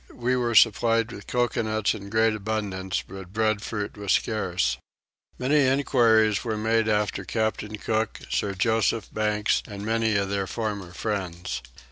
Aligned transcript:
We 0.15 0.35
were 0.35 0.55
supplied 0.55 1.11
with 1.11 1.27
coconuts 1.27 1.93
in 1.93 2.09
great 2.09 2.33
abundance 2.33 3.03
but 3.07 3.31
breadfruit 3.33 3.95
was 3.95 4.13
scarce. 4.13 4.77
Many 5.37 5.67
enquiries 5.67 6.43
were 6.43 6.57
made 6.57 6.87
after 6.89 7.23
Captain 7.23 7.77
Cook, 7.77 8.21
Sir 8.31 8.55
Joseph 8.55 9.13
Banks, 9.13 9.61
and 9.67 9.85
many 9.85 10.15
of 10.15 10.27
their 10.29 10.47
former 10.47 10.91
friends. 10.91 11.61